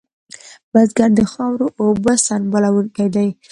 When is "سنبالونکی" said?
2.25-3.05